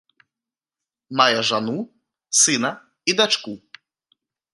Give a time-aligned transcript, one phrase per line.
[1.19, 1.75] Мае жану,
[2.39, 2.71] сына
[3.13, 3.53] і дачку.